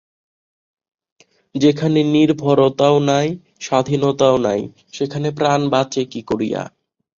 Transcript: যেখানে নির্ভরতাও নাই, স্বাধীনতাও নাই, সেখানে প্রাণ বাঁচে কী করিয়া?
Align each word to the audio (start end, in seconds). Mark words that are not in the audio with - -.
যেখানে 1.55 1.99
নির্ভরতাও 2.13 2.97
নাই, 3.09 3.27
স্বাধীনতাও 3.59 4.35
নাই, 4.39 4.61
সেখানে 4.93 5.27
প্রাণ 5.31 5.61
বাঁচে 5.69 6.01
কী 6.05 6.21
করিয়া? 6.21 6.61